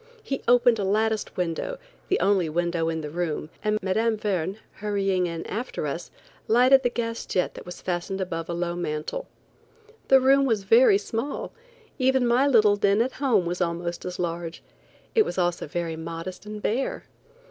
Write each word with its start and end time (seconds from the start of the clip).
He 0.23 0.41
opened 0.47 0.79
a 0.79 0.83
latticed 0.83 1.37
window, 1.37 1.77
the 2.07 2.19
only 2.21 2.49
window 2.49 2.89
in 2.89 3.01
the 3.01 3.11
room, 3.11 3.51
and 3.63 3.77
Mme. 3.83 4.15
Verne, 4.15 4.57
hurrying 4.77 5.27
in 5.27 5.45
after 5.45 5.85
us, 5.85 6.09
lighted 6.47 6.81
the 6.81 6.89
gas 6.89 7.23
jet 7.27 7.53
that 7.53 7.67
was 7.67 7.83
fastened 7.83 8.19
above 8.19 8.49
a 8.49 8.53
low 8.55 8.75
mantel. 8.75 9.27
The 10.07 10.19
room 10.19 10.45
was 10.45 10.63
very 10.63 10.97
small; 10.97 11.51
even 11.99 12.25
my 12.25 12.47
little 12.47 12.77
den 12.77 12.99
at 12.99 13.11
home 13.21 13.45
was 13.45 13.61
almost 13.61 14.03
as 14.03 14.17
large. 14.17 14.63
It 15.13 15.23
was 15.23 15.37
also 15.37 15.67
very 15.67 15.95
modest 15.95 16.47
and 16.47 16.63
bare. 16.63 17.03